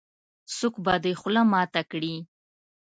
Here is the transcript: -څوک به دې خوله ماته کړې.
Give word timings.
-څوک 0.51 0.75
به 0.85 0.93
دې 1.03 1.13
خوله 1.19 1.41
ماته 1.51 1.81
کړې. 1.91 2.15